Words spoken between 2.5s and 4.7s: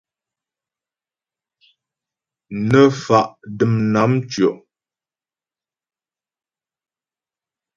Nə́ fa' dəm nám ntʉɔ.